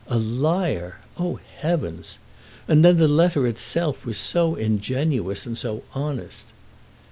A 0.07 0.17
liar! 0.17 0.97
Oh, 1.19 1.39
heavens! 1.59 2.17
And 2.67 2.83
then 2.83 2.97
the 2.97 3.07
letter 3.07 3.45
itself 3.45 4.03
was 4.03 4.17
so 4.17 4.55
ingenuous 4.55 5.45
and 5.45 5.55
so 5.55 5.83
honest! 5.93 6.47